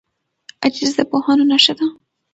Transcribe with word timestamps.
عاجزي 0.63 0.93
د 0.97 0.99
پوهانو 1.11 1.43
نښه 1.51 1.73
ده. 1.79 1.85